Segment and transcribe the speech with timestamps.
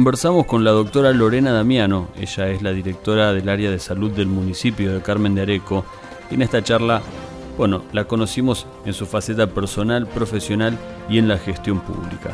[0.00, 4.28] Conversamos con la doctora Lorena Damiano, ella es la directora del área de salud del
[4.28, 5.84] municipio de Carmen de Areco,
[6.30, 7.02] y en esta charla,
[7.58, 10.78] bueno, la conocimos en su faceta personal, profesional
[11.10, 12.30] y en la gestión pública.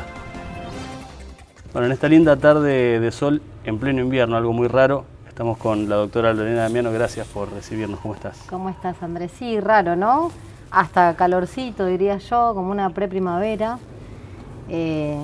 [1.73, 5.89] Bueno, en esta linda tarde de sol, en pleno invierno, algo muy raro, estamos con
[5.89, 8.45] la doctora Lorena Damiano, gracias por recibirnos, ¿cómo estás?
[8.49, 9.33] ¿Cómo estás, Andrés?
[9.37, 10.31] Sí, raro, ¿no?
[10.71, 13.77] Hasta calorcito, diría yo, como una preprimavera.
[14.69, 15.17] Eh,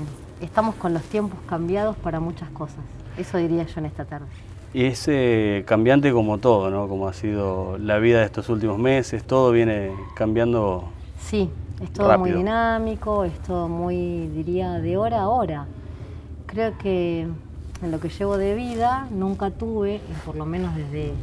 [0.44, 2.80] estamos con los tiempos cambiados para muchas cosas.
[3.18, 4.26] Eso diría yo en esta tarde.
[4.74, 6.88] Y es eh, cambiante como todo, ¿no?
[6.88, 10.86] Como ha sido la vida de estos últimos meses, todo viene cambiando.
[11.20, 11.50] Sí,
[11.82, 15.68] es todo muy dinámico, es todo muy, diría, de hora a hora.
[16.48, 17.28] Creo que
[17.84, 21.14] en lo que llevo de vida nunca tuve, por lo menos desde,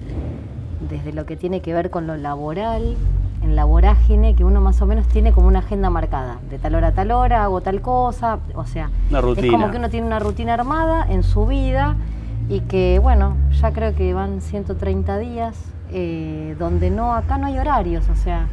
[0.89, 2.97] desde lo que tiene que ver con lo laboral,
[3.43, 6.39] en la vorágine que uno más o menos tiene como una agenda marcada.
[6.51, 8.91] De tal hora a tal hora hago tal cosa, o sea,
[9.37, 11.97] es como que uno tiene una rutina armada en su vida
[12.49, 15.57] y que, bueno, ya creo que van 130 días
[15.93, 18.47] eh, donde no, acá no hay horarios, o sea,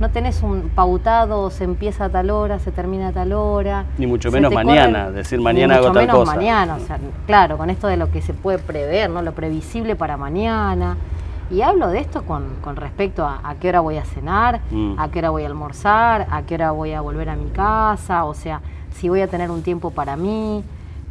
[0.00, 3.84] no tenés un pautado, se empieza a tal hora, se termina a tal hora.
[3.96, 7.86] Ni mucho menos mañana, decir mañana hago tal menos mañana, o sea, claro, con esto
[7.86, 9.22] de lo que se puede prever, ¿no?
[9.22, 10.96] Lo previsible para mañana.
[11.50, 14.94] Y hablo de esto con, con respecto a, a, qué hora voy a cenar, mm.
[14.98, 18.24] a qué hora voy a almorzar, a qué hora voy a volver a mi casa,
[18.24, 18.60] o sea,
[18.92, 20.62] si voy a tener un tiempo para mí.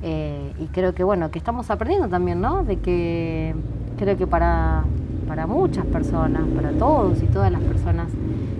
[0.01, 2.63] Eh, y creo que, bueno, que estamos aprendiendo también, ¿no?
[2.63, 3.55] De que
[3.97, 4.83] creo que para,
[5.27, 8.07] para muchas personas, para todos y todas las personas,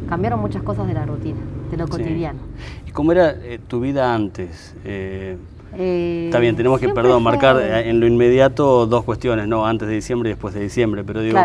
[0.08, 1.40] cambiaron muchas cosas de la rutina,
[1.70, 2.40] de lo cotidiano.
[2.88, 4.76] ¿Y cómo era eh, tu vida antes?
[4.86, 5.38] Eh,
[5.76, 9.66] eh, Está bien, tenemos que, perdón, marcar en lo inmediato dos cuestiones, ¿no?
[9.66, 11.40] Antes de diciembre y después de diciembre, pero digo,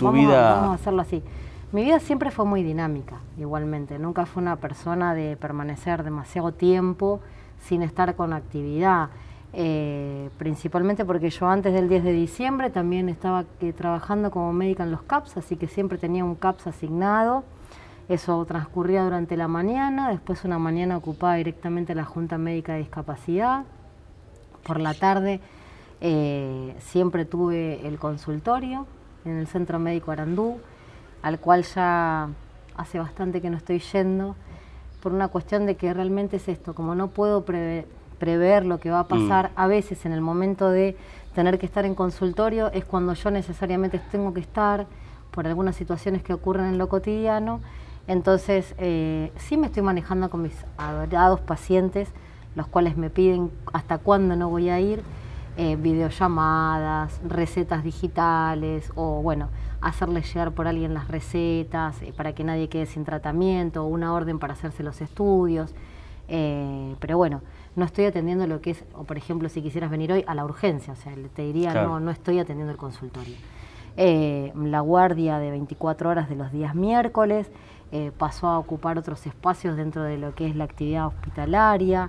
[0.00, 0.54] tu vida...
[0.54, 1.22] Vamos a hacerlo así.
[1.72, 3.98] Mi vida siempre fue muy dinámica, igualmente.
[3.98, 7.20] Nunca fue una persona de permanecer demasiado tiempo
[7.60, 9.10] sin estar con actividad.
[9.52, 13.44] Eh, principalmente porque yo antes del 10 de diciembre también estaba
[13.76, 17.44] trabajando como médica en los CAPS, así que siempre tenía un CAPS asignado.
[18.08, 23.64] Eso transcurría durante la mañana, después una mañana ocupada directamente la Junta Médica de Discapacidad.
[24.64, 25.40] Por la tarde
[26.00, 28.86] eh, siempre tuve el consultorio
[29.24, 30.58] en el Centro Médico Arandú,
[31.22, 32.28] al cual ya
[32.76, 34.36] hace bastante que no estoy yendo,
[35.02, 39.00] por una cuestión de que realmente es esto, como no puedo prever lo que va
[39.00, 39.52] a pasar, mm.
[39.56, 40.96] a veces en el momento de
[41.34, 44.86] tener que estar en consultorio es cuando yo necesariamente tengo que estar
[45.30, 47.60] por algunas situaciones que ocurren en lo cotidiano
[48.10, 52.08] entonces, eh, sí me estoy manejando con mis adorados pacientes,
[52.56, 55.02] los cuales me piden hasta cuándo no voy a ir,
[55.56, 59.48] eh, videollamadas, recetas digitales o, bueno,
[59.80, 64.12] hacerles llegar por alguien las recetas eh, para que nadie quede sin tratamiento o una
[64.12, 65.74] orden para hacerse los estudios.
[66.28, 67.42] pero bueno,
[67.76, 70.44] no estoy atendiendo lo que es, o por ejemplo, si quisieras venir hoy a la
[70.44, 73.36] urgencia, o sea, te diría, no, no estoy atendiendo el consultorio.
[73.96, 77.50] la guardia de 24 horas de los días miércoles,
[77.92, 82.08] eh, pasó a ocupar otros espacios dentro de lo que es la actividad hospitalaria.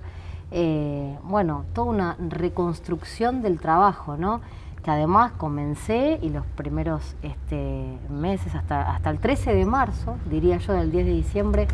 [0.52, 4.42] Eh, bueno, toda una reconstrucción del trabajo, ¿no?
[4.84, 10.58] Que además comencé y los primeros este, meses, hasta, hasta el 13 de marzo, diría
[10.58, 11.68] yo, del 10 de diciembre,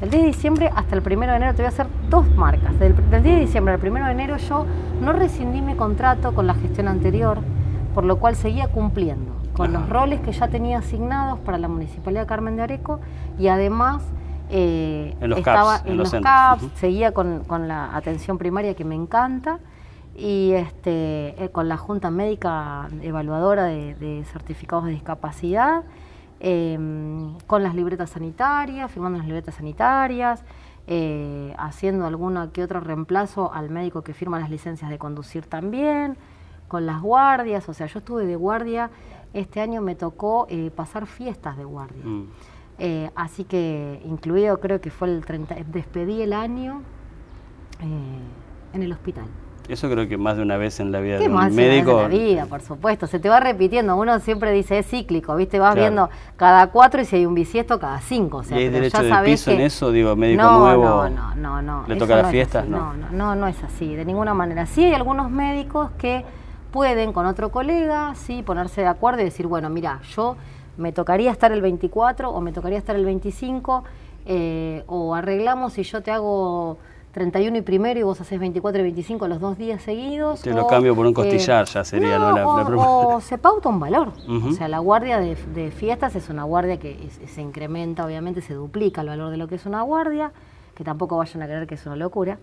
[0.00, 2.78] del 10 de diciembre hasta el 1 de enero te voy a hacer dos marcas.
[2.78, 4.66] Del, del 10 de diciembre al 1 de enero yo
[5.00, 7.38] no rescindí mi contrato con la gestión anterior,
[7.94, 12.22] por lo cual seguía cumpliendo con los roles que ya tenía asignados para la Municipalidad
[12.22, 13.00] de Carmen de Areco
[13.38, 14.02] y además
[14.48, 19.58] eh, estaba en, los, CAPS, seguía con, la atención primaria que me encanta
[20.14, 25.82] y este, eh, con la Junta Médica Evaluadora de, Certificados de Discapacidad,
[26.40, 30.44] em, con las libretas sanitarias, firmando las libretas sanitarias,
[30.86, 36.16] eh, haciendo alguna que otro reemplazo al médico que firma las licencias de conducir también,
[36.68, 38.90] con las guardias, o sea, yo estuve de guardia
[39.34, 42.02] este año me tocó pasar fiestas de guardia.
[42.02, 42.28] Mm.
[42.78, 46.82] Eh, así que incluido creo que fue el 30, despedí el año
[47.80, 49.24] eh, en el hospital.
[49.68, 52.02] Eso creo que más de una vez en la vida de un más médico.
[52.02, 53.06] en la vida, por supuesto.
[53.06, 53.96] Se te va repitiendo.
[53.96, 55.58] Uno siempre dice es cíclico, ¿viste?
[55.58, 58.38] Vas viendo cada cuatro y si hay un bisiesto, cada cinco.
[58.38, 59.90] O sea, ¿Y hay derecho ya de piso en eso?
[59.90, 60.84] Digo, médico no, nuevo.
[60.84, 61.84] No, no, no, no.
[61.88, 62.62] ¿Le toca la fiesta?
[62.62, 62.94] No.
[62.94, 64.66] no, no, no es así, de ninguna manera.
[64.66, 66.24] Sí hay algunos médicos que
[66.70, 70.36] pueden con otro colega, sí, ponerse de acuerdo y decir, bueno, mira, yo
[70.76, 73.84] me tocaría estar el 24 o me tocaría estar el 25
[74.26, 76.78] eh, o arreglamos y yo te hago
[77.16, 80.42] 31 y primero y vos haces 24 y 25 los dos días seguidos.
[80.42, 84.12] Te lo cambio por un costillar, ya sería no, La, o, se pauta un valor.
[84.28, 89.00] O sea, la guardia de, fiestas es una guardia que se incrementa, obviamente se duplica
[89.00, 90.30] el valor de lo que es una guardia,
[90.74, 92.38] que tampoco vayan a creer que es una locura.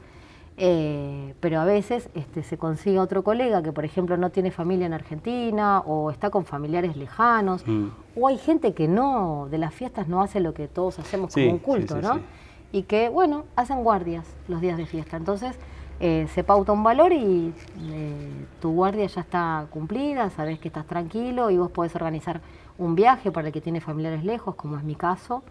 [0.55, 4.85] Eh, pero a veces este, se consigue otro colega que, por ejemplo, no tiene familia
[4.85, 7.87] en Argentina o está con familiares lejanos, mm.
[8.15, 11.49] o hay gente que no, de las fiestas no hace lo que todos hacemos como
[11.49, 12.19] un culto, ¿no?
[12.71, 15.17] Y que, bueno, hacen guardias los días de fiesta.
[15.17, 15.57] Entonces,
[15.99, 17.53] eh, se pauta un valor y
[17.91, 22.41] eh, tu guardia ya está cumplida, sabes que estás tranquilo y vos podés organizar
[22.77, 25.43] un viaje para el que tiene familiares lejos, como es mi caso,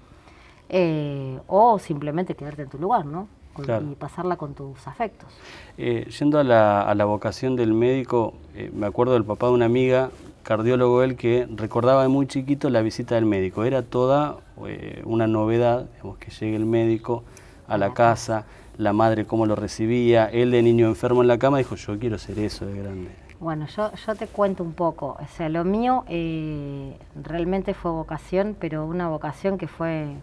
[1.48, 3.28] o simplemente quedarte en tu lugar, ¿no?
[3.58, 5.28] Y pasarla con tus afectos.
[5.76, 9.52] Eh, yendo a la, a la, vocación del médico, eh, me acuerdo del papá de
[9.52, 10.10] una amiga,
[10.42, 13.64] cardiólogo él, que recordaba de muy chiquito la visita del médico.
[13.64, 17.24] Era toda eh, una novedad, digamos, que llegue el médico
[17.68, 18.46] a la casa,
[18.78, 22.18] la madre cómo lo recibía, él de niño enfermo en la cama dijo, yo quiero
[22.18, 23.10] ser eso de grande.
[23.38, 26.04] Bueno, yo, yo te cuento un poco, o sea, lo mío
[27.16, 30.14] realmente fue vocación, pero una vocación que fue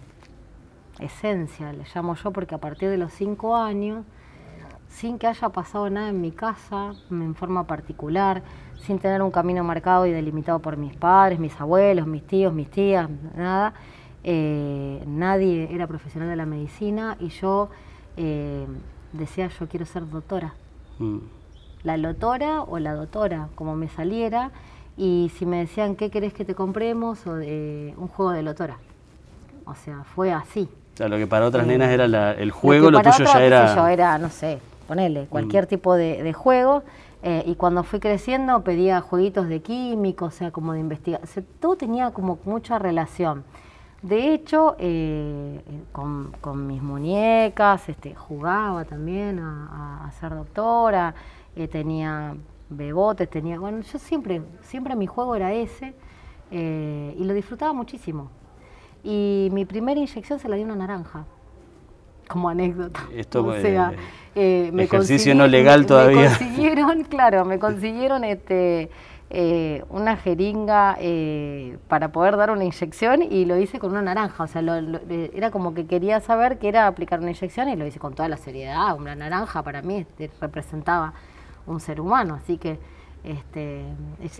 [0.99, 4.05] esencia, le llamo yo, porque a partir de los cinco años,
[4.89, 8.41] sin que haya pasado nada en mi casa, en forma particular,
[8.81, 12.69] sin tener un camino marcado y delimitado por mis padres, mis abuelos, mis tíos, mis
[12.69, 13.73] tías, nada,
[14.23, 17.69] eh, nadie era profesional de la medicina y yo
[18.17, 18.65] eh,
[19.13, 20.53] decía, yo quiero ser doctora.
[20.97, 21.19] Mm.
[21.83, 24.51] La lotora o la doctora, como me saliera,
[24.97, 27.25] y si me decían, ¿qué querés que te compremos?
[27.25, 28.77] O de, un juego de lotora.
[29.65, 30.67] O sea, fue así
[31.07, 33.75] lo que para otras nenas era el juego, lo, tuyo ya era...
[33.75, 35.67] Yo era, no sé, ponele, cualquier mm.
[35.67, 36.83] tipo de, juego.
[37.21, 41.45] Eh, y cuando fui creciendo pedía jueguitos de químicos, o sea, como de investigación.
[41.59, 43.43] todo tenía como mucha relación.
[44.01, 45.59] De hecho, eh,
[45.91, 51.13] con, mis muñecas este, jugaba también a, ser doctora,
[51.55, 52.35] eh, tenía
[52.69, 53.59] bebotes, tenía...
[53.59, 55.93] Bueno, yo siempre, siempre mi juego era ese
[56.51, 58.31] y lo disfrutaba muchísimo.
[59.03, 61.25] Y mi primera inyección se la dio una naranja,
[62.27, 63.01] como anécdota.
[63.13, 63.93] Esto o sea,
[64.35, 66.21] eh, me ejercicio no legal todavía.
[66.21, 68.89] Me consiguieron, claro, me consiguieron este
[69.31, 74.43] eh, una jeringa eh, para poder dar una inyección y lo hice con una naranja.
[74.43, 74.61] O sea,
[75.33, 78.27] era como que quería saber qué era aplicar una inyección y lo hice con toda
[78.27, 78.97] la seriedad.
[78.97, 80.05] Una naranja para mí
[80.41, 81.13] representaba
[81.67, 82.79] un ser humano, así que
[83.23, 83.83] este,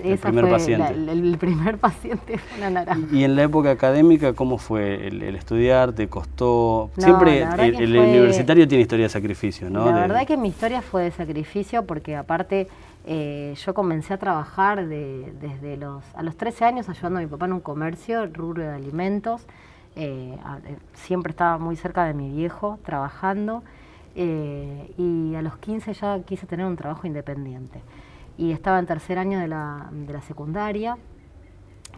[0.04, 0.94] el primer paciente.
[0.94, 3.08] el, primer paciente fue una naranja.
[3.12, 5.92] ¿Y en la época académica cómo fue el, estudiar?
[5.92, 6.90] ¿Te costó?
[6.98, 9.86] Siempre el, universitario tiene historia de sacrificio, ¿no?
[9.86, 12.68] La verdad que mi historia fue de sacrificio porque aparte
[13.06, 17.48] eh, yo comencé a trabajar desde los, a los 13 años ayudando a mi papá
[17.48, 19.42] en un comercio, rubro de alimentos.
[19.98, 20.38] Eh,
[20.68, 23.62] eh, siempre estaba muy cerca de mi viejo trabajando
[24.16, 27.80] y a los 15 ya quise tener un trabajo independiente
[28.40, 30.98] y estaba en tercer año de la, de la secundaria.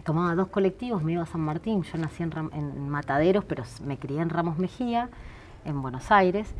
[0.04, 3.96] Tomaba dos colectivos, me iba a San Martín, yo nací en, en Mataderos, pero me
[3.96, 5.08] crié en Ramos Mejía,
[5.64, 6.52] en Buenos Aires.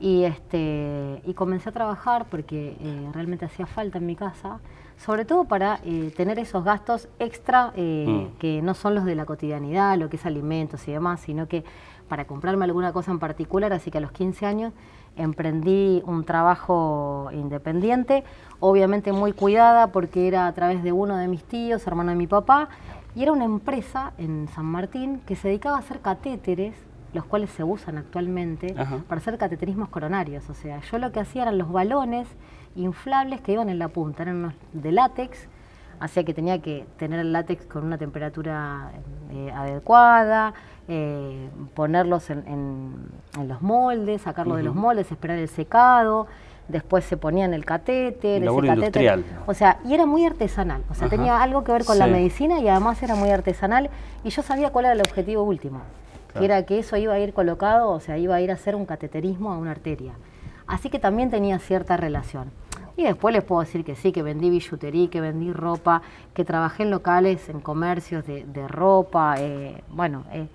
[0.00, 4.58] Y, este, y comencé a trabajar porque eh, realmente hacía falta en mi casa,
[4.96, 8.38] sobre todo para eh, tener esos gastos extra eh, mm.
[8.38, 11.62] que no son los de la cotidianidad, lo que es alimentos y demás, sino que
[12.08, 14.72] para comprarme alguna cosa en particular, así que a los 15 años
[15.16, 18.24] emprendí un trabajo independiente,
[18.60, 22.26] obviamente muy cuidada porque era a través de uno de mis tíos, hermano de mi
[22.26, 22.68] papá,
[23.14, 26.74] y era una empresa en San Martín que se dedicaba a hacer catéteres,
[27.14, 28.74] los cuales se usan actualmente,
[29.08, 30.50] para hacer cateterismos coronarios.
[30.50, 32.28] O sea, yo lo que hacía eran los balones
[32.74, 35.48] inflables que iban en la punta, eran unos de látex,
[36.00, 38.92] hacía que tenía que tener el látex con una temperatura
[39.30, 40.54] eh, adecuada,
[40.88, 43.10] eh, ponerlos en,
[43.46, 46.26] los moldes, sacarlo de los moldes, esperar el secado,
[46.68, 49.24] después se ponían el catéter, ese industrial.
[49.46, 52.60] o sea, y era muy artesanal, o sea, tenía algo que ver con la medicina
[52.60, 53.90] y además era muy artesanal
[54.24, 55.82] y yo sabía cuál era el objetivo último,
[56.38, 58.74] que era que eso iba a ir colocado, o sea, iba a ir a hacer
[58.74, 60.12] un cateterismo a una arteria.
[60.66, 62.50] Así que también tenía cierta relación.
[62.96, 66.00] Y después les puedo decir que sí, que vendí billutería, que vendí ropa,
[66.32, 70.48] que trabajé en locales, en comercios de, ropa, eh, bueno, eh,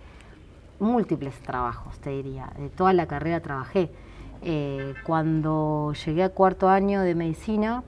[0.79, 2.51] múltiples trabajos, te diría.
[2.57, 3.91] De toda la carrera trabajé.
[4.41, 7.83] Eh, cuando llegué a cuarto año de medicina,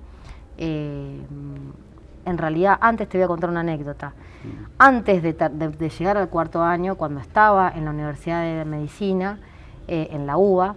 [0.55, 4.10] en realidad antes te voy a contar una anécdota.
[4.10, 4.65] Mm.
[4.77, 9.39] Antes de, llegar al cuarto año, cuando estaba en la Universidad de Medicina,
[9.88, 10.75] en la UBA,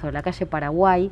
[0.00, 1.10] sobre la calle Paraguay,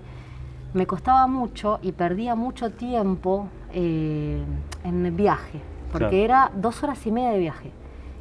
[0.74, 4.46] me costaba mucho y perdía mucho tiempo en
[4.84, 5.60] el viaje,
[5.92, 7.72] porque era dos horas y media de viaje.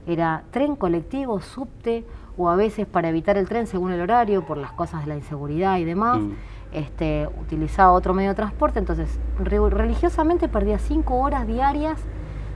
[0.06, 2.06] Era tren, colectivo, subte,
[2.38, 5.16] o a veces para evitar el tren según el horario, por las cosas de la
[5.16, 6.32] inseguridad y demás, mm.
[6.72, 12.00] este, utilizaba otro medio de transporte, entonces religiosamente perdía cinco horas diarias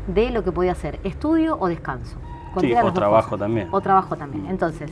[0.07, 2.17] de lo que podía hacer, estudio o descanso.
[2.59, 3.69] Sí, o trabajo también.
[3.71, 4.45] O trabajo también.
[4.47, 4.91] Entonces,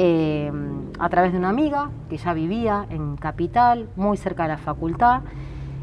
[0.00, 0.52] eh,
[1.00, 5.22] a través de una amiga que ya vivía en Capital, muy cerca de la facultad,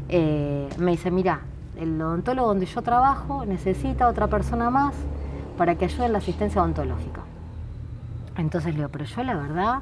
[0.08, 1.40] eh, me dice, mira,
[1.78, 4.94] el odontólogo donde yo trabajo necesita otra persona más
[5.58, 7.20] para que ayude en la asistencia odontológica.
[8.38, 9.80] Entonces le digo, pero yo la verdad...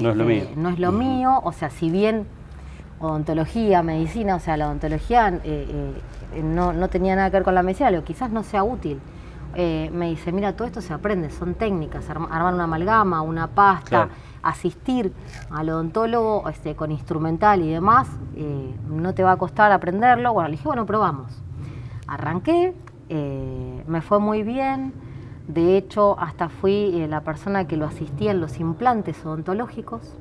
[0.00, 0.56] no es lo este, mío.
[0.56, 2.26] No es lo mío, o sea, si bien
[3.00, 5.92] odontología, medicina, o sea, la odontología eh,
[6.34, 9.00] eh, no, tenía nada que ver con la medicina, lo quizás no sea útil.
[9.54, 14.08] Eh, me dice, mira, todo esto se aprende, son técnicas, armar una amalgama, una pasta,
[14.42, 15.12] asistir
[15.50, 18.08] al odontólogo este, con instrumental y demás,
[18.88, 20.32] no te va a costar aprenderlo.
[20.32, 21.42] Bueno, le dije, bueno, probamos.
[22.06, 22.74] Arranqué,
[23.08, 24.92] me fue muy bien,
[25.46, 30.16] de hecho, hasta fui eh, la persona que lo asistía en los implantes odontológicos,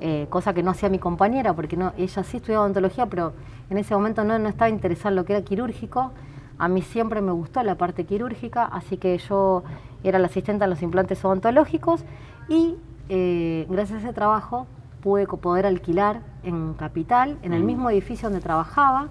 [0.00, 3.32] eh, cosa que no hacía mi compañera, porque no, ella sí estudiaba odontología, pero
[3.68, 6.10] en ese momento no, estaba interesada en lo que era quirúrgico.
[6.60, 9.64] A mí siempre me gustó la parte quirúrgica, así que yo
[10.04, 12.04] era la asistente en los implantes odontológicos
[12.48, 12.76] y
[13.08, 14.66] eh, gracias a ese trabajo
[15.02, 19.08] pude poder alquilar en Capital, en el mismo edificio donde trabajaba,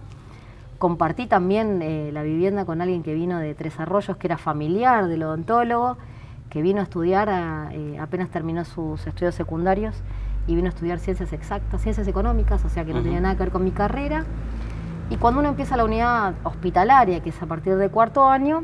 [0.80, 5.08] Compartí también eh, la vivienda con alguien que vino de Tres Arroyos, que era familiar
[5.10, 5.98] del odontólogo,
[6.50, 7.28] que vino a estudiar,
[7.74, 10.02] eh, apenas terminó sus estudios secundarios
[10.48, 13.44] y vino a estudiar ciencias exactas, ciencias económicas, o sea que no tenía nada que
[13.44, 14.24] ver con mi carrera.
[15.10, 18.64] Y cuando uno empieza la unidad hospitalaria, que es a partir de cuarto año,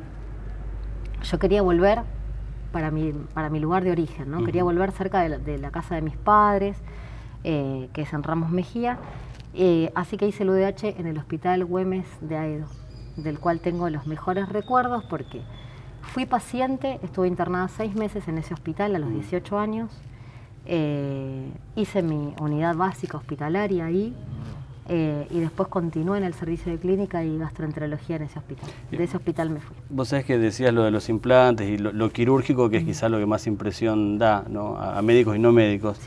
[1.24, 2.04] yo quería volver
[2.72, 4.44] para mi, para mi lugar de origen, ¿no?
[4.44, 6.78] Quería volver cerca de la, casa de mis padres,
[7.44, 9.00] eh, que es en Ramos Mejía,
[9.56, 12.68] eh, así que hice el UDH en el Hospital Güemes de Aedo,
[13.16, 15.42] del cual tengo los mejores recuerdos porque
[16.02, 19.58] fui paciente, estuve internada seis meses en ese hospital a los 18 mm.
[19.58, 20.02] años,
[20.66, 24.16] eh, hice mi unidad básica hospitalaria ahí
[24.88, 28.70] eh, y después continué en el servicio de clínica y gastroenterología en ese hospital.
[28.92, 29.76] De ese hospital me fui.
[29.90, 33.18] Vos sabés que decías lo de los implantes y lo, quirúrgico, que es quizás lo
[33.18, 34.46] que más impresión da
[34.80, 36.00] a, médicos y no médicos.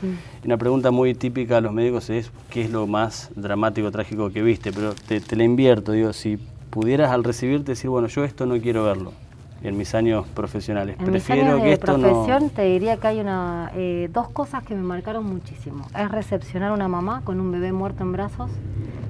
[0.45, 4.41] Una pregunta muy típica a los médicos es qué es lo más dramático, trágico que
[4.41, 6.37] viste, pero te, te la invierto, digo, si
[6.69, 9.11] pudieras al recibirte decir, bueno, yo esto no quiero verlo,
[9.61, 10.95] en mis años profesionales.
[10.99, 14.63] En Prefiero mis años que de profesión te diría que hay una, eh, dos cosas
[14.63, 15.85] que me marcaron muchísimo.
[15.97, 18.49] Es recepcionar a una mamá con un bebé muerto en brazos,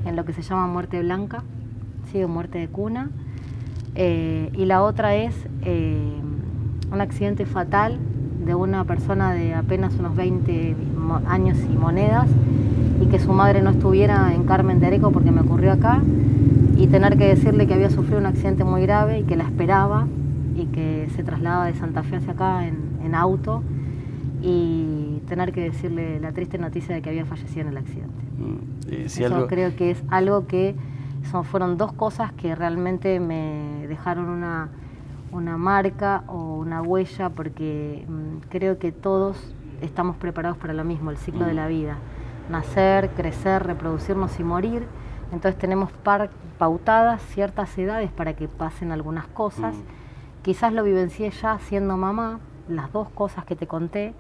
[0.06, 1.44] en lo que se llama muerte blanca,
[2.12, 2.24] ¿sí?
[2.24, 3.10] o muerte de cuna.
[3.96, 5.98] Eh, y la otra es eh,
[6.92, 8.00] un accidente fatal
[8.46, 10.76] de una persona de apenas unos 20
[11.28, 12.28] años y monedas
[13.02, 16.02] y que su madre no estuviera en Carmen de Areco porque me ocurrió acá
[16.78, 20.08] y tener que decirle que había sufrido un accidente muy grave y que la esperaba
[20.60, 23.64] y que se trasladaba de Santa Fe hacia acá en, auto
[24.42, 28.24] y tener que decirle la triste noticia de que había fallecido en el accidente.
[28.38, 30.76] Mm, Eso creo que es algo que
[31.32, 34.70] son, fueron dos cosas que realmente me dejaron una,
[35.32, 41.10] una marca o una huella porque mm, creo que todos estamos preparados para lo mismo,
[41.10, 41.70] el ciclo de la mm.
[41.70, 41.98] vida.
[42.50, 44.84] Nacer, crecer, reproducirnos y morir.
[45.32, 45.92] Entonces tenemos
[46.58, 49.76] pautadas ciertas edades para que pasen algunas cosas.
[50.42, 54.14] Quizás lo vivencié ya siendo mamá, las dos cosas que te conté.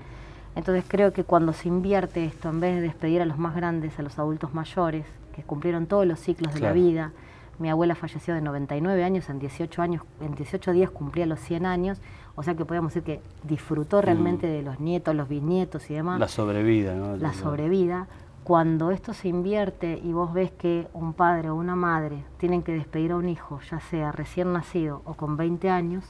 [0.56, 3.98] Entonces creo que cuando se invierte esto, en vez de despedir a los más grandes,
[4.00, 7.12] a los adultos mayores, que cumplieron todos los ciclos de la vida,
[7.60, 11.66] mi abuela falleció de 99 años, en 18 años, en 18 días cumplía los 100
[11.66, 12.02] años,
[12.36, 14.50] o sea que podemos decir que disfrutó realmente mm.
[14.50, 16.20] de los nietos, los bisnietos y demás.
[16.20, 17.18] La sobrevida, ¿no?
[17.18, 18.08] La sobrevida.
[18.50, 22.72] Cuando esto se invierte y vos ves que un padre o una madre tienen que
[22.72, 26.03] despedir a un hijo, ya sea recién nacido o con 20 años,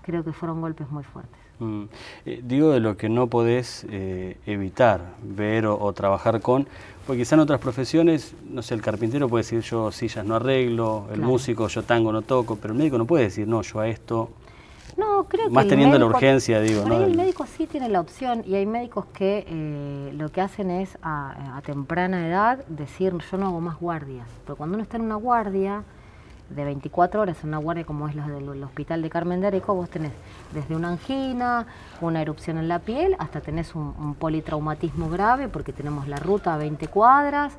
[0.00, 1.38] creo que fueron golpes muy fuertes.
[1.58, 1.82] Mm.
[2.24, 6.66] Eh, digo de lo que no podés eh, evitar ver o, trabajar con,
[7.06, 11.04] porque quizá en otras profesiones, no sé, el carpintero puede decir yo sillas no arreglo,
[11.12, 13.88] el músico yo tango no toco, pero el médico no puede decir no, yo a
[13.88, 14.30] esto
[14.96, 16.84] no, creo Más teniendo la urgencia, digo.
[16.86, 17.02] ¿no?
[17.02, 20.96] el médico sí tiene la opción y hay médicos que eh, lo que hacen es
[21.02, 24.26] a, temprana edad decir yo no hago más guardias.
[24.44, 25.84] Pero cuando uno está en una guardia,
[26.50, 29.74] de 24 horas en una guardia como es la del hospital de Carmen de Areco,
[29.74, 30.12] vos tenés
[30.52, 31.66] desde una angina,
[32.00, 36.56] una erupción en la piel, hasta tenés un, politraumatismo grave porque tenemos la ruta a
[36.56, 37.52] 20 cuadras,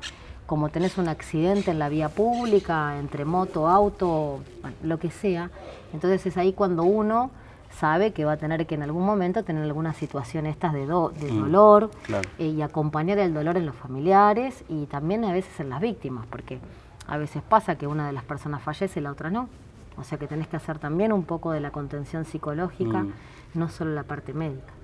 [0.46, 4.40] como tenés un accidente en la vía pública, entre moto, auto,
[4.82, 5.50] lo que sea.
[5.92, 7.30] Entonces es ahí cuando uno
[7.70, 10.86] sabe que va a tener que en algún momento tener alguna situación estas de, de
[10.86, 11.90] mm, dolor
[12.38, 16.26] eh, y acompañar el dolor en los familiares y también a veces en las víctimas,
[16.26, 16.58] porque
[17.06, 19.48] a veces pasa que una de las personas fallece y la otra no.
[19.96, 23.12] O sea que tenés que hacer también un poco de la contención psicológica, mm.
[23.54, 24.77] no solo la parte médica.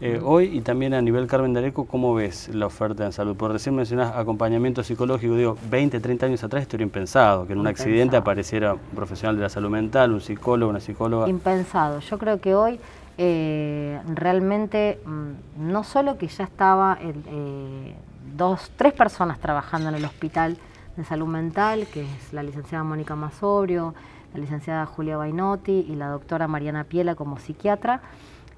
[0.00, 3.36] Eh, hoy y también a nivel Carmen de Areco, ¿cómo ves la oferta en salud?
[3.36, 7.58] Por recién mencionás acompañamiento psicológico, digo, 20, 30 años atrás esto era impensado, que en
[7.58, 11.28] un accidente apareciera un profesional de la salud mental, un psicólogo, una psicóloga.
[11.28, 12.00] Impensado.
[12.00, 12.80] Yo creo que hoy
[13.18, 17.94] eh, realmente mm, no solo que ya estaba eh,
[18.36, 20.56] dos, tres personas trabajando en el hospital,
[20.96, 23.94] de salud mental, que es la licenciada Mónica Masobrio,
[24.34, 28.00] la licenciada Julia Bainotti y la doctora Mariana Piela como psiquiatra,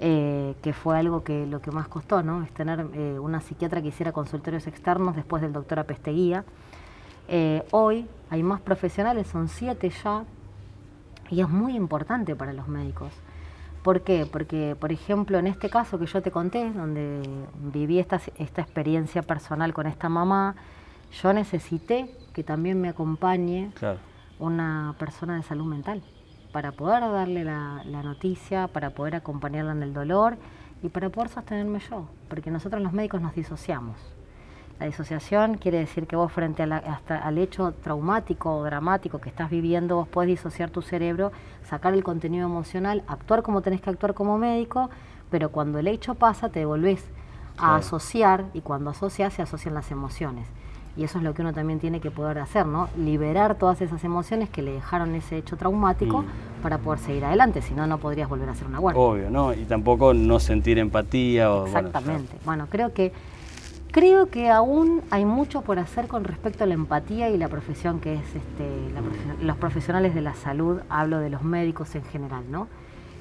[0.05, 2.43] eh, que fue algo que lo que más costó, ¿no?
[2.43, 6.45] Es tener eh, una psiquiatra que hiciera consultorios externos después del doctor Apesteguía.
[7.29, 10.25] Eh, hoy hay más profesionales, son siete ya,
[11.31, 13.13] y es muy importante para los médicos.
[13.85, 14.27] ¿Por qué?
[14.27, 17.23] Porque, por ejemplo, en este caso que yo te conté, donde
[17.73, 20.57] viví esta, esta experiencia personal con esta mamá,
[21.23, 23.71] yo necesité que también me acompañe
[24.41, 26.03] una persona de salud mental
[26.53, 30.37] para poder darle la, noticia, para poder acompañarla en el dolor
[30.83, 33.97] y para poder sostenerme yo, porque nosotros los médicos nos disociamos.
[34.79, 39.97] La disociación quiere decir que vos frente al hecho traumático o dramático que estás viviendo,
[39.97, 41.31] vos podés disociar tu cerebro,
[41.65, 44.91] sacar el contenido emocional, actuar como tenés que actuar como médico,
[45.31, 47.05] pero cuando el hecho pasa te volvés
[47.57, 50.49] a asociar y cuando asocias se asocian las emociones.
[50.97, 52.89] Y eso es lo que uno también tiene que poder hacer, ¿no?
[52.99, 56.63] Liberar todas esas emociones que le dejaron ese hecho traumático mm.
[56.63, 59.01] para poder seguir adelante, si no, no podrías volver a hacer una guardia.
[59.01, 59.55] Obvio, ¿no?
[59.55, 61.67] Y tampoco no sentir empatía o...
[61.67, 62.37] Exactamente.
[62.45, 63.13] Bueno, creo que
[63.91, 68.01] creo que aún hay mucho por hacer con respecto a la empatía y la profesión
[68.01, 72.69] que es este, los profesionales de la salud, hablo de los médicos en general, ¿no?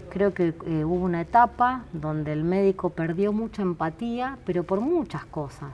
[0.09, 5.23] Creo que eh, hubo una etapa donde el médico perdió mucha empatía, pero por muchas
[5.25, 5.71] cosas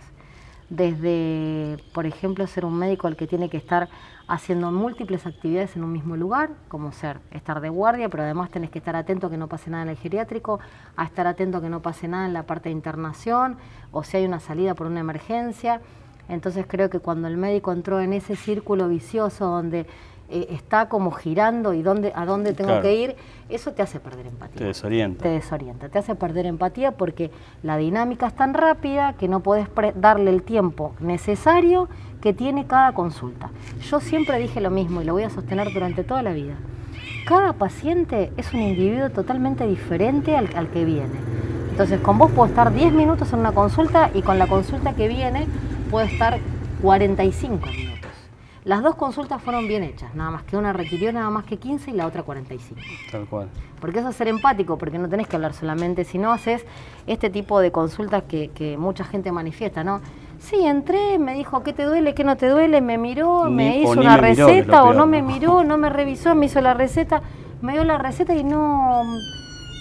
[0.69, 3.89] desde, por ejemplo, ser un médico el que tiene que estar
[4.27, 8.69] haciendo múltiples actividades en un mismo lugar, como ser estar de guardia, pero además tenés
[8.69, 10.59] que estar atento a que no pase nada en el geriátrico,
[10.97, 13.57] a estar atento a que no pase nada en la parte de internación,
[13.91, 15.81] o si hay una salida por una emergencia.
[16.27, 19.87] Entonces creo que cuando el médico entró en ese círculo vicioso donde
[20.29, 23.15] eh, está como girando y dónde, a dónde tengo que ir,
[23.49, 24.57] eso te hace perder empatía.
[24.57, 25.23] Te desorienta.
[25.23, 27.31] Te desorienta, te hace perder empatía porque
[27.63, 31.87] la dinámica es tan rápida que no puedes darle el tiempo necesario
[32.21, 33.51] que tiene cada consulta.
[33.89, 36.55] Yo siempre dije lo mismo y lo voy a sostener durante toda la vida.
[37.25, 41.15] Cada paciente es un individuo totalmente diferente al, al que viene.
[41.69, 45.07] Entonces, con vos puedo estar 10 minutos en una consulta y con la consulta que
[45.07, 45.45] viene
[45.91, 46.39] puedo estar
[46.81, 47.96] 45 minutos.
[48.67, 51.91] Las dos consultas fueron bien hechas, nada más que una requirió nada más que 15
[51.91, 52.81] y la otra 45.
[53.09, 53.47] Tal cual.
[53.79, 56.65] Porque eso es ser empático, porque no tenés que hablar solamente, si no haces
[57.07, 60.01] este tipo de consultas que, mucha gente manifiesta, ¿no?
[60.39, 63.91] Sí, entré, me dijo qué te duele, qué no te duele, me miró, me hizo
[63.91, 67.21] una receta o no me miró, no me revisó, me hizo la receta,
[67.61, 69.05] me dio la receta y no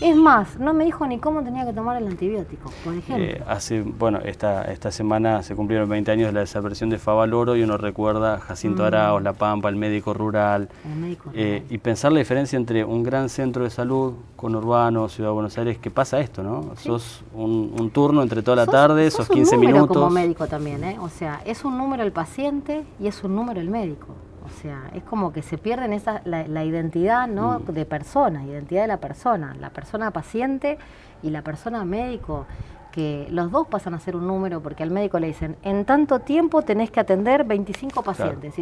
[0.01, 3.25] es más, no me dijo ni cómo tenía que tomar el antibiótico, por ejemplo.
[3.25, 7.57] Eh, hace, bueno, esta, esta semana se cumplieron 20 años de la desaparición de Favaloro
[7.57, 8.87] y uno recuerda a Jacinto mm.
[8.87, 10.69] Araos, La Pampa, el médico rural.
[10.85, 15.09] El médico eh, y pensar la diferencia entre un gran centro de salud con urbano,
[15.09, 16.77] Ciudad de Buenos Aires, que pasa esto, ¿no?
[16.77, 20.85] Sos un, turno entre toda la tarde, sos, sos 15 un número como médico también,
[20.85, 20.99] ¿eh?
[21.01, 24.09] O sea, es un número el paciente y es un número el médico.
[24.47, 27.59] O sea, es como que se pierden esa, la, identidad ¿no?
[27.61, 27.73] Mm.
[27.73, 30.79] de persona, identidad de la persona, la persona paciente
[31.23, 32.47] y la persona médico,
[32.93, 36.21] que los dos pasan a ser un número porque al médico le dicen, en tanto
[36.21, 38.55] tiempo tenés que atender 25 pacientes.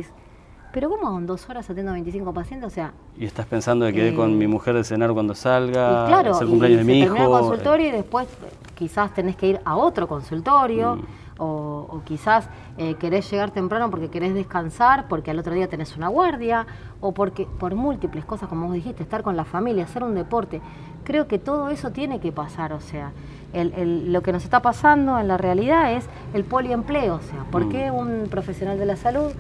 [0.73, 2.67] pero ¿cómo en dos horas atiendo a 25 pacientes?
[2.67, 2.93] O sea...
[3.17, 6.41] Y estás pensando de que con eh, mi mujer de cenar cuando salga, claro, es
[6.41, 7.15] el cumpleaños de mi hijo.
[7.15, 8.27] el consultorio y después
[8.75, 10.97] quizás tenés que ir a otro consultorio.
[10.97, 15.97] Mm o, quizás eh, querés llegar temprano porque querés descansar, porque al otro día tenés
[15.97, 16.67] una guardia,
[17.01, 20.61] o porque por múltiples cosas, como vos dijiste, estar con la familia, hacer un deporte.
[21.05, 23.13] Creo que todo eso tiene que pasar, o sea,
[23.53, 27.91] lo que nos está pasando en la realidad es el poliempleo, o sea, ¿por qué
[27.91, 27.95] mm.
[27.95, 29.33] un profesional de la salud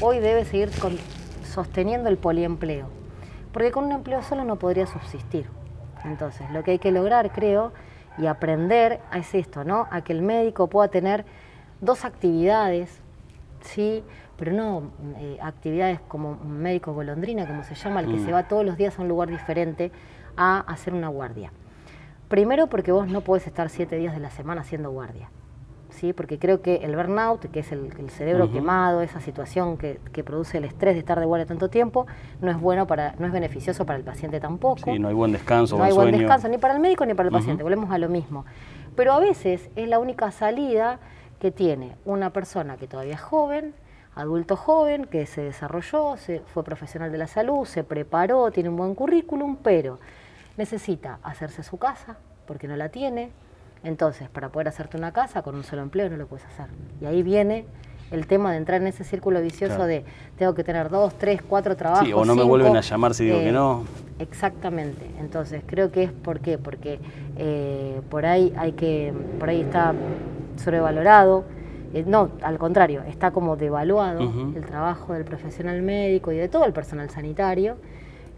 [0.00, 0.70] hoy debe seguir
[1.42, 2.86] sosteniendo el poliempleo?
[3.52, 5.46] Porque con un empleo solo no podría subsistir.
[6.04, 7.72] Entonces, lo que hay que lograr, creo,
[8.18, 9.86] y aprender es esto, ¿no?
[9.90, 11.24] A que el médico pueda tener
[11.80, 13.00] dos actividades
[13.60, 14.02] sí,
[14.36, 18.44] pero no eh, actividades como un médico golondrina, como se llama, el que se va
[18.48, 19.90] todos los días a un lugar diferente
[20.36, 21.52] a hacer una guardia.
[22.28, 25.30] Primero porque vos no podés estar siete días de la semana haciendo guardia.
[25.90, 26.12] ¿sí?
[26.12, 30.64] porque creo que el burnout, que es el, cerebro quemado, esa situación que, produce el
[30.64, 32.06] estrés de estar de guardia tanto tiempo,
[32.40, 34.92] no es bueno para, no es beneficioso para el paciente tampoco.
[34.92, 37.28] Sí, no hay buen descanso, no hay buen descanso ni para el médico ni para
[37.28, 38.44] el paciente, volvemos a lo mismo.
[38.94, 40.98] Pero a veces es la única salida
[41.40, 43.74] que tiene una persona que todavía es joven,
[44.14, 48.76] adulto joven, que se desarrolló, se, fue profesional de la salud, se preparó, tiene un
[48.76, 49.98] buen currículum, pero
[50.56, 53.30] necesita hacerse su casa, porque no la tiene,
[53.84, 56.66] entonces, para poder hacerte una casa con un solo empleo no lo puedes hacer.
[57.00, 57.64] Y ahí viene
[58.10, 60.04] el tema de entrar en ese círculo vicioso de
[60.36, 62.06] tengo que tener dos, tres, cuatro trabajos.
[62.06, 63.84] Sí, o no me vuelven a llamar si digo que no.
[64.18, 65.06] Exactamente.
[65.20, 66.98] Entonces, creo que es por qué, porque
[67.36, 69.94] eh, por ahí hay que, por ahí está
[70.58, 71.44] sobrevalorado.
[71.94, 76.64] Eh, no, al contrario, está como devaluado el trabajo del profesional médico y de todo
[76.64, 77.76] el personal sanitario.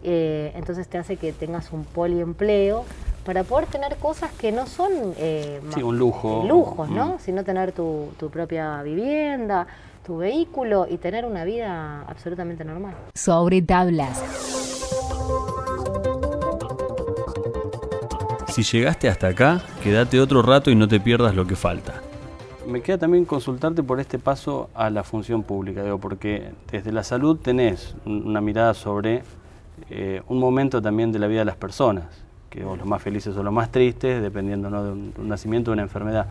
[0.03, 2.85] Eh, entonces te hace que tengas un poliempleo
[3.25, 6.43] para poder tener cosas que no son eh, un lujo.
[6.47, 7.15] lujos, ¿no?
[7.15, 7.19] Mm.
[7.19, 9.67] Sino tener tu, propia vivienda,
[10.05, 12.95] tu vehículo y tener una vida absolutamente normal.
[13.13, 14.23] Sobre tablas.
[18.47, 22.01] Si llegaste hasta acá, quédate otro rato y no te pierdas lo que falta.
[22.67, 27.03] Me queda también consultarte por este paso a la función pública, digo, porque desde la
[27.03, 29.23] salud tenés una mirada sobre
[29.89, 32.05] eh, un momento también de la vida de las personas
[32.51, 35.83] que o los más felices o los más tristes, dependiendo de un, nacimiento o una
[35.83, 36.27] enfermedad.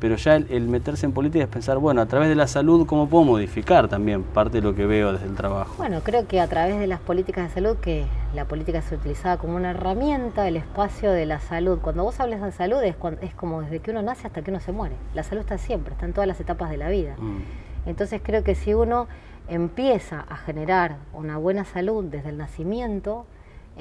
[0.00, 3.06] Pero ya el, meterse en política es pensar, bueno, a través de la salud, ¿cómo
[3.08, 5.74] puedo modificar también parte de lo que veo desde el trabajo?
[5.76, 9.36] Bueno, creo que a través de las políticas de salud, que la política se utilizaba
[9.36, 11.80] como una herramienta, el espacio de la salud.
[11.80, 14.60] Cuando vos hablas de salud es, es como desde que uno nace hasta que uno
[14.60, 14.96] se muere.
[15.14, 17.14] La salud está siempre, está en todas las etapas de la vida.
[17.18, 17.42] Mm.
[17.84, 19.06] Entonces creo que si uno
[19.48, 23.26] empieza a generar una buena salud desde el nacimiento,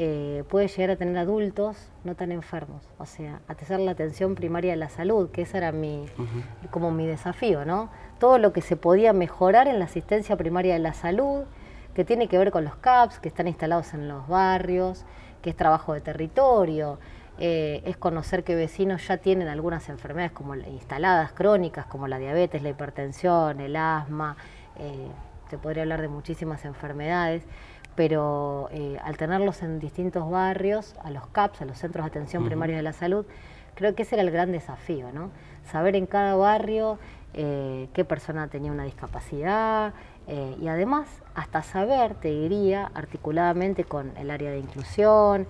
[0.02, 4.34] eh, puede llegar a tener adultos no tan enfermos, o sea, a tener la atención
[4.34, 6.06] primaria de la salud, que ese era mi,
[6.72, 7.90] como mi desafío, ¿no?
[8.18, 11.44] Todo lo que se podía mejorar en la asistencia primaria de la salud,
[11.94, 15.04] que tiene que ver con los CAPS, que están instalados en los barrios,
[15.42, 16.98] que es trabajo de territorio,
[17.38, 22.64] eh, es conocer que vecinos ya tienen algunas enfermedades como instaladas, crónicas, como la diabetes,
[22.64, 24.38] la hipertensión, el asma,
[24.78, 25.10] eh,
[25.50, 27.44] te podría hablar de muchísimas enfermedades
[28.00, 32.46] pero eh, al tenerlos en distintos barrios, a los CAPS, a los Centros de Atención
[32.46, 33.26] Primaria de la Salud,
[33.76, 35.32] creo que ese era el gran desafío, ¿no?
[35.70, 36.98] Saber en cada barrio
[37.34, 39.94] eh, qué persona tenía una discapacidad
[40.28, 45.46] eh, y además hasta saber, te diría, articuladamente con el área de inclusión,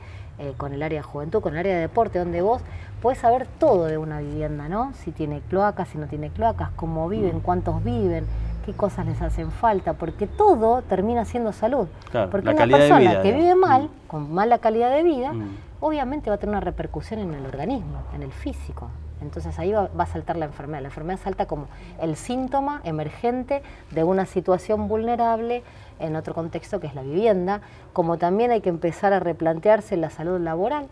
[0.58, 2.64] con el área de juventud, con el área de deporte, donde vos
[3.02, 4.94] podés saber todo de una vivienda, ¿no?
[4.94, 8.26] Si tiene cloacas, si no tiene cloacas, cómo viven, cuántos viven,
[8.70, 11.88] qué cosas les hacen falta, porque todo termina siendo salud.
[12.30, 14.08] porque una persona que vive mal, mm.
[14.08, 15.58] con mala calidad de vida, mm.
[15.80, 18.90] obviamente va a tener una repercusión en el organismo, en el físico.
[19.22, 20.82] Entonces ahí va, a saltar la enfermedad.
[20.82, 21.68] La enfermedad salta como
[22.00, 25.64] el síntoma emergente de una situación vulnerable
[26.00, 30.10] en otro contexto que es la vivienda, como también hay que empezar a replantearse la
[30.10, 30.88] salud laboral,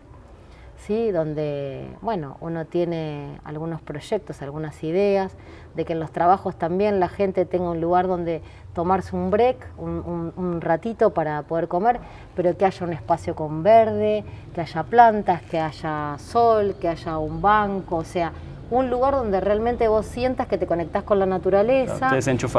[0.78, 1.10] ¿sí?
[1.10, 5.36] donde bueno, uno tiene algunos proyectos, algunas ideas,
[5.74, 8.42] de que en los trabajos también la gente tenga un lugar donde
[8.74, 12.00] tomarse un break, un, ratito para poder comer,
[12.34, 17.18] pero que haya un espacio con verde, que haya plantas, que haya sol, que haya
[17.18, 18.32] un banco, o sea,
[18.70, 22.10] un lugar donde realmente vos sientas que te conectás con la naturaleza.
[22.10, 22.16] te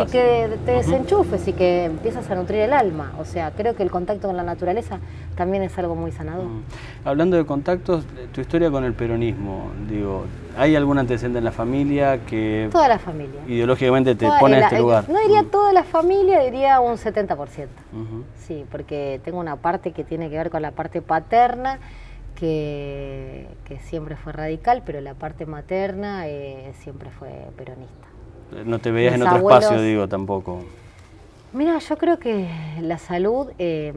[0.10, 3.14] Y que te desenchufes y que empiezas a nutrir el alma.
[3.20, 5.00] O sea, creo que el contacto con la naturaleza
[5.36, 6.46] también es algo muy sanador.
[7.06, 10.26] Hablando de contactos, tu historia con el peronismo, digo,
[10.58, 12.70] ¿hay algún antecedente en la familia que...
[12.72, 13.42] Toda la familia.
[13.48, 15.08] Ideológicamente te pone en este lugar.
[15.08, 17.68] No diría toda la familia, diría un 70%.
[18.36, 21.80] Sí, porque tengo una parte que tiene que ver con la parte paterna
[22.40, 23.48] que,
[23.82, 28.08] siempre fue radical, pero la parte materna eh, siempre fue peronista.
[28.66, 30.64] No te veías en otro espacio, digo, tampoco.
[31.54, 32.50] Mira, yo creo que
[32.82, 33.94] la salud eh,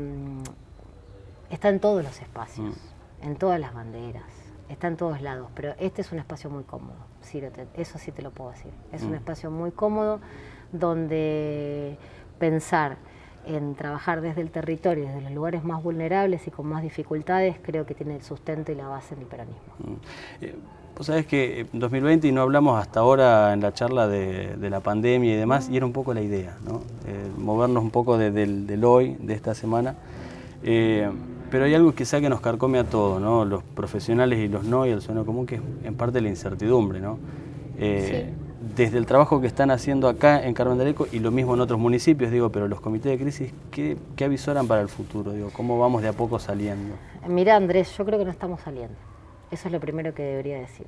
[1.51, 3.27] está en todos los espacios, mm.
[3.27, 4.25] en todas las banderas,
[4.69, 6.97] está en todos lados, pero este es un espacio muy cómodo,
[7.75, 8.73] eso sí te lo puedo decir.
[8.93, 9.17] Es un mm.
[9.17, 10.21] espacio muy cómodo
[10.73, 11.97] donde
[12.39, 12.97] pensar
[13.47, 17.87] en trabajar desde el territorio, desde los lugares más vulnerables y con más dificultades, creo
[17.87, 19.75] que tiene el sustento y la base en el peronismo.
[19.79, 20.45] Mm.
[20.45, 20.55] Eh,
[20.97, 24.81] vos sabés que en 2020, y no hablamos hasta ahora en la charla de, la
[24.81, 26.83] pandemia y demás, y era un poco la idea, ¿no?
[27.07, 29.97] Eh, movernos un poco del, hoy, de esta semana.
[30.63, 31.11] Eh,
[31.51, 33.45] pero hay algo quizá que nos carcome a todos, ¿no?
[33.45, 37.01] los profesionales y los no, y el sueño común, que es en parte la incertidumbre.
[37.01, 37.19] ¿no?
[38.63, 41.61] Desde el trabajo que están haciendo acá en Carmen de Areco y lo mismo en
[41.61, 45.33] otros municipios, digo, pero los comités de crisis, ¿qué, qué avisoran para el futuro?
[45.33, 46.95] Digo, ¿cómo vamos de a poco saliendo?
[47.27, 48.97] Mira, Andrés, yo creo que no estamos saliendo.
[49.51, 50.87] Eso es lo primero que debería decir.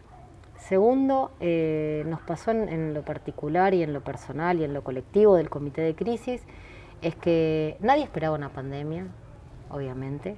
[0.57, 5.37] Segundo, eh, nos pasó en, lo particular y en lo personal y en lo colectivo
[5.37, 6.43] del comité de crisis,
[7.03, 9.07] es que nadie esperaba una pandemia,
[9.69, 10.37] obviamente.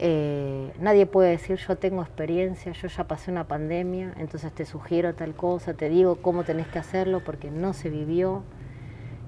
[0.00, 5.14] Eh, nadie puede decir yo tengo experiencia, yo ya pasé una pandemia, entonces te sugiero
[5.14, 8.44] tal cosa, te digo cómo tenés que hacerlo porque no se vivió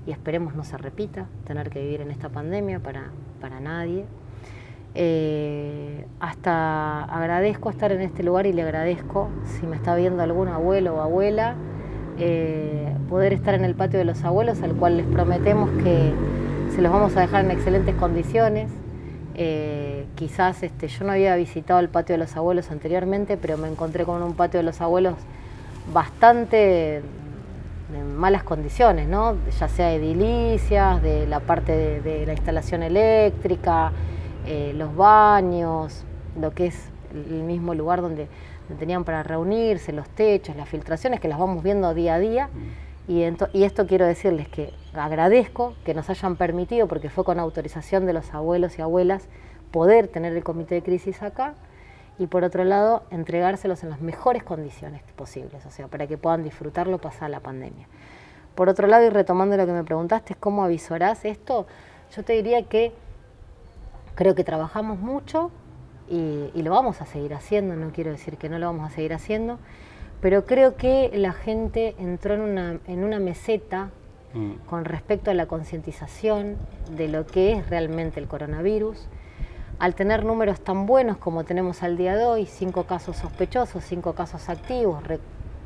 [0.07, 4.05] y esperemos no se repita tener que vivir en esta pandemia para, para nadie.
[4.95, 10.49] Eh, hasta agradezco estar en este lugar y le agradezco, si me está viendo algún
[10.49, 11.57] abuelo o abuela,
[12.19, 16.13] eh, poder estar en el patio de los abuelos, al cual les prometemos que
[16.75, 18.71] se los vamos a dejar en excelentes condiciones.
[20.21, 24.05] Quizás este, yo no había visitado el patio de los abuelos anteriormente, pero me encontré
[24.05, 25.15] con un patio de los abuelos
[25.95, 29.35] bastante en malas condiciones, ¿no?
[29.59, 33.93] ya sea edilicias, de la parte de la instalación eléctrica,
[34.47, 36.05] eh, los baños,
[36.39, 38.29] lo que es el mismo lugar donde,
[38.79, 42.51] tenían para reunirse, los techos, las filtraciones, que las vamos viendo día a día.
[43.09, 48.07] Y, y, esto quiero decirles que agradezco que nos hayan permitido, porque fue con autorización
[48.07, 49.29] de los abuelos y abuelas,
[49.71, 51.55] poder tener el comité de crisis acá
[52.19, 56.43] y por otro lado entregárselos en las mejores condiciones posibles, o sea, para que puedan
[56.43, 57.87] disfrutarlo pasar la pandemia.
[58.55, 61.67] Por otro lado, y retomando lo que me preguntaste, ¿cómo avisorás esto?
[62.15, 62.93] Yo te diría que
[64.15, 65.51] creo que trabajamos mucho
[66.11, 69.15] y, lo vamos a seguir haciendo, no quiero decir que no lo vamos a seguir
[69.15, 69.59] haciendo,
[70.21, 73.89] pero creo que la gente entró en una, en una meseta
[74.35, 74.67] mm.
[74.69, 76.57] con respecto a la concientización
[76.95, 79.09] de lo que es realmente el coronavirus.
[79.81, 84.13] Al tener números tan buenos como tenemos al día de hoy, cinco casos sospechosos, cinco
[84.13, 85.03] casos activos,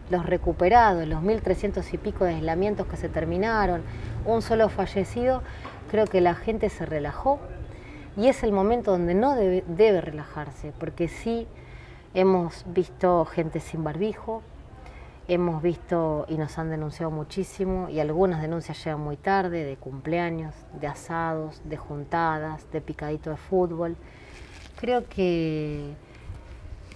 [0.08, 3.82] los recuperados, los 1.300 y pico de aislamientos que se terminaron,
[4.24, 5.42] un solo fallecido,
[5.90, 7.40] creo que la gente se relajó,
[8.16, 11.48] y es el momento donde no debe, relajarse, porque sí
[12.14, 14.42] hemos visto gente sin barbijo,
[15.28, 20.54] hemos visto y nos han denunciado muchísimo y algunas denuncias llegan muy tarde, de cumpleaños,
[20.80, 23.96] de asados, de juntadas, de picadito de fútbol.
[24.78, 25.94] Creo que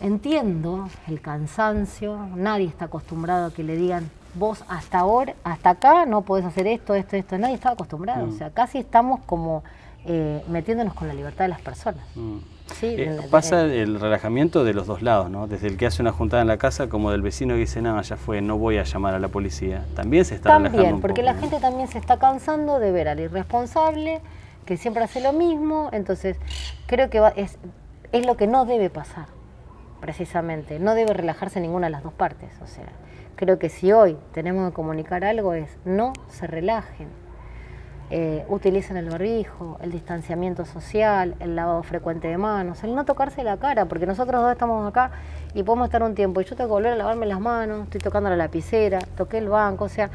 [0.01, 6.07] entiendo el cansancio, nadie está acostumbrado a que le digan vos hasta ahora, hasta acá
[6.07, 8.29] no podés hacer esto, esto, esto, nadie está acostumbrado, mm.
[8.29, 9.65] o sea, casi estamos como
[10.05, 12.05] eh, metiéndonos con la libertad de las personas.
[12.15, 12.39] Mm.
[12.83, 15.47] Eh, pasa el relajamiento de los dos lados, ¿no?
[15.47, 18.01] Desde el que hace una juntada en la casa como del vecino que dice, no,
[18.01, 19.85] ya fue, no voy a llamar a la policía.
[19.95, 23.21] También se está también, relajando porque la gente también se está cansando de ver al
[23.21, 24.21] irresponsable
[24.67, 25.89] que siempre hace lo mismo.
[25.93, 26.37] Entonces,
[26.87, 27.59] creo que es,
[28.13, 29.27] es lo que no debe pasar,
[30.01, 30.79] precisamente.
[30.79, 32.51] No debe relajarse ninguna de las dos partes.
[32.63, 32.87] O sea,
[33.37, 37.09] creo que si hoy tenemos que comunicar algo es no se relajen
[38.11, 43.45] eh, utilicen el barbijo, el distanciamiento social, el lavado frecuente de manos, el no tocarse
[43.45, 45.11] la cara, porque nosotros dos estamos acá
[45.55, 48.01] y podemos estar un tiempo y yo tengo que volver a lavarme las manos, estoy
[48.01, 50.09] tocando la lapicera, toqué el banco, o sea,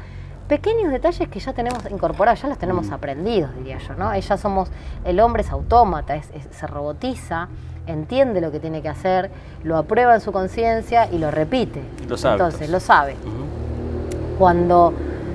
[0.48, 2.94] pequeños detalles que ya tenemos incorporados, ya los tenemos mm.
[2.94, 4.16] aprendidos, diría yo, ¿no?
[4.16, 4.70] Ya somos,
[5.04, 7.48] el hombre es autómata, se robotiza,
[7.86, 9.30] entiende lo que tiene que hacer,
[9.62, 11.82] lo aprueba en su conciencia y lo repite.
[12.00, 13.16] Entonces, lo sabe.
[14.38, 14.92] Cuando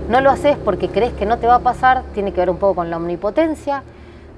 [0.10, 2.58] no lo haces porque crees que no te va a pasar, tiene que ver un
[2.58, 3.84] poco con la omnipotencia.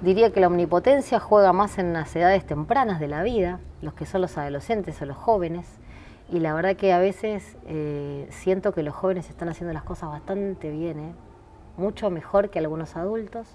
[0.02, 4.06] Diría que la omnipotencia juega más en las edades tempranas de la vida, los que
[4.06, 5.66] son los adolescentes o los jóvenes.
[6.30, 10.10] Y la verdad que a veces eh, siento que los jóvenes están haciendo las cosas
[10.10, 11.14] bastante bien, ¿eh?
[11.78, 13.48] mucho mejor que algunos adultos.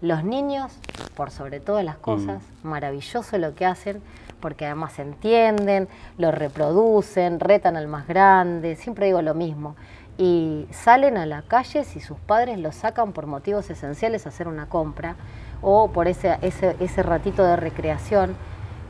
[0.00, 0.72] Los niños,
[1.14, 2.68] por sobre todas las cosas, mm.
[2.68, 4.00] maravilloso lo que hacen,
[4.40, 5.86] porque además entienden,
[6.16, 9.76] lo reproducen, retan al más grande, siempre digo lo mismo
[10.18, 14.48] y salen a la calle si sus padres los sacan por motivos esenciales a hacer
[14.48, 15.16] una compra
[15.62, 18.36] o por ese, ese, ese ratito de recreación,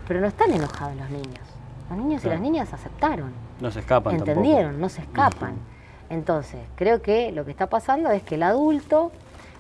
[0.09, 1.41] pero no están enojados los niños.
[1.91, 3.33] Los niños y las niñas aceptaron.
[3.61, 4.17] No se escapan.
[4.17, 5.57] Entendieron, no se escapan.
[6.09, 9.13] Entonces, creo que lo que está pasando es que el adulto,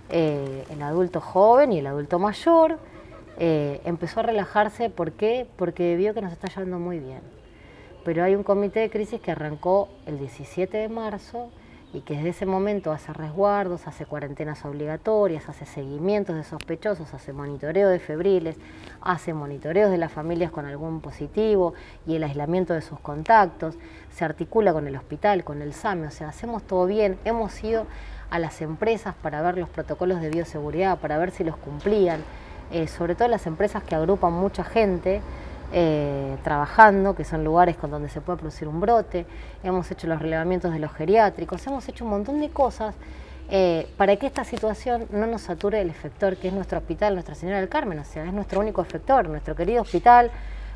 [0.09, 2.79] eh, el adulto joven y el adulto mayor,
[3.39, 4.91] eh, empezó a relajarse.
[4.91, 5.47] ¿Por qué?
[5.57, 7.42] Porque vio que nos está yendo muy bien
[8.05, 11.51] pero hay un comité de crisis que arrancó el 17 de marzo
[11.95, 17.33] y que desde ese momento hace resguardos, hace cuarentenas obligatorias, hace seguimientos de sospechosos, hace
[17.33, 18.57] monitoreo de febriles,
[19.03, 21.75] hace monitoreos de las familias con algún positivo
[22.07, 23.75] y el aislamiento de sus contactos,
[24.11, 27.87] se articula con el hospital, con el SAME, o sea, hacemos todo bien, hemos ido
[28.31, 32.23] a las empresas para ver los protocolos de bioseguridad, para ver si los cumplían,
[32.71, 35.21] eh, sobre todo las empresas que agrupan mucha gente,
[35.73, 39.27] eh, trabajando, que son lugares con donde se puede producir un brote,
[39.63, 42.95] hemos hecho los relevamientos de los geriátricos, hemos hecho un montón de cosas
[43.49, 47.35] eh, para que esta situación no nos sature el efector, que es nuestro hospital, Nuestra
[47.35, 50.31] Señora del Carmen, o sea, es nuestro único efector, nuestro querido hospital,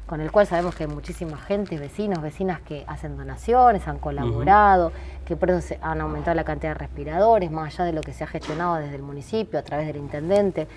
[0.07, 4.93] con el cual sabemos que hay muchísima gente, vecinos, vecinas que hacen donaciones, han colaborado,
[5.25, 8.25] que por eso han aumentado la cantidad de respiradores, más allá de lo que se
[8.25, 10.69] ha gestionado desde el municipio, a través del intendente.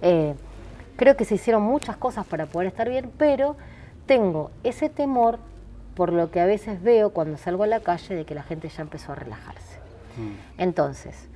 [0.00, 0.34] Eh,
[0.98, 3.56] creo que se hicieron muchas cosas para poder estar bien, pero
[4.04, 5.38] tengo ese temor
[5.94, 8.68] por lo que a veces veo cuando salgo a la calle de que la gente
[8.68, 9.78] ya empezó a relajarse.
[10.16, 10.60] Mm.
[10.60, 11.28] Entonces,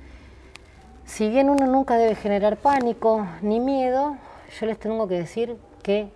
[1.05, 4.17] si bien uno nunca debe generar pánico ni miedo,
[4.59, 6.09] yo les tengo que decir que,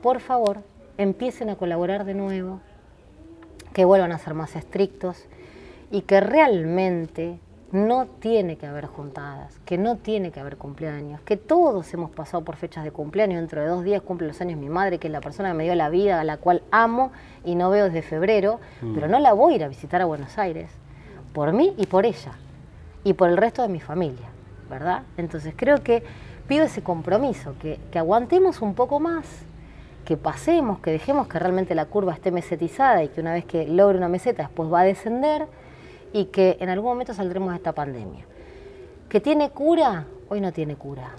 [0.00, 0.62] por favor,
[0.96, 2.60] empiecen a colaborar de nuevo,
[3.72, 5.26] que vuelvan a ser más estrictos
[5.90, 7.40] y que realmente
[7.72, 12.44] no tiene que haber juntadas, que no tiene que haber cumpleaños, que todos hemos pasado
[12.44, 15.12] por fechas de cumpleaños, dentro de dos días cumple los años mi madre, que es
[15.12, 17.12] la persona que me dio la vida, a la cual amo
[17.44, 18.94] y no veo desde febrero, mm.
[18.94, 20.70] pero no la voy a ir a visitar a Buenos Aires,
[21.32, 22.32] por mí y por ella,
[23.04, 24.28] y por el resto de mi familia,
[24.68, 25.04] ¿verdad?
[25.16, 26.02] Entonces creo que
[26.46, 29.26] pido ese compromiso, que, que aguantemos un poco más,
[30.04, 33.66] que pasemos, que dejemos que realmente la curva esté mesetizada y que una vez que
[33.66, 35.46] logre una meseta después va a descender
[36.12, 38.24] y que en algún momento saldremos de esta pandemia.
[39.08, 40.06] ¿Que tiene cura?
[40.28, 41.10] Hoy no tiene cura.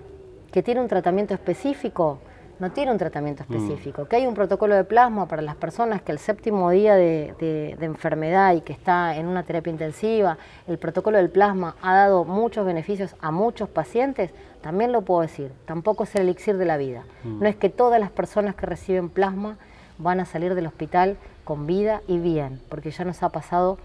[0.52, 2.20] ¿Que tiene un tratamiento específico?
[2.60, 3.54] No tiene un tratamiento mm.
[3.54, 4.06] específico.
[4.08, 8.54] ¿Que hay un protocolo de plasma para las personas que el séptimo día de, enfermedad
[8.54, 13.16] y que está en una terapia intensiva, el protocolo del plasma ha dado muchos beneficios
[13.20, 14.32] a muchos pacientes?
[14.62, 15.52] También lo puedo decir.
[15.66, 17.04] Tampoco es el elixir de la vida.
[17.24, 17.40] Mm.
[17.42, 19.58] No es que todas las personas que reciben plasma
[19.98, 23.78] van a salir del hospital con vida y bien, porque ya nos ha pasado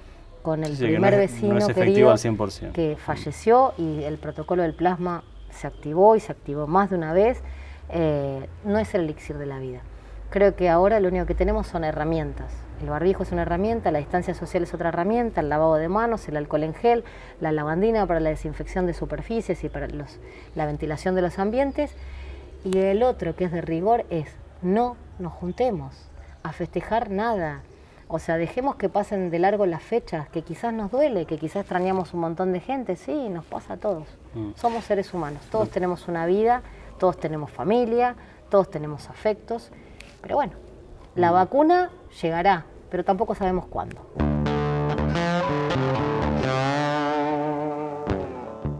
[0.43, 2.15] con el primer vecino querido
[2.73, 7.13] que falleció y el protocolo del plasma se activó y se activó más de una
[7.13, 7.43] vez,
[7.91, 9.81] eh, no es el elixir de la vida.
[10.31, 12.53] Creo que ahora lo único que tenemos son herramientas.
[12.83, 16.29] El barbijo es una herramienta, la distancia social es otra herramienta, el lavado de manos,
[16.29, 17.03] el alcohol en gel,
[17.41, 20.19] la lavandina para la desinfección de superficies y para los,
[20.55, 21.93] la ventilación de los ambientes.
[22.63, 24.29] Y el otro que es de rigor es
[24.63, 25.95] no nos juntemos
[26.43, 27.63] a festejar nada,
[28.09, 31.61] o sea, dejemos que pasen de largo las fechas, que quizás nos duele, que quizás
[31.61, 34.09] extrañamos un montón de gente, sí, nos pasa a todos.
[34.35, 34.53] Mm.
[34.57, 36.63] Somos seres humanos, todos tenemos una vida,
[36.99, 38.17] todos tenemos familia,
[38.49, 39.71] todos tenemos afectos,
[40.23, 40.55] pero bueno,
[41.15, 41.35] la mm.
[41.35, 41.91] vacuna
[42.23, 44.01] llegará, pero tampoco sabemos cuándo.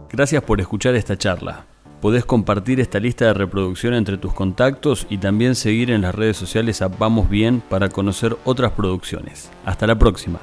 [0.09, 1.68] Gracias por escuchar esta charla.
[2.01, 6.37] Podés compartir esta lista de reproducción entre tus contactos y también seguir en las redes
[6.37, 9.51] sociales a Vamos Bien para conocer otras producciones.
[9.65, 10.39] Hasta la próxima.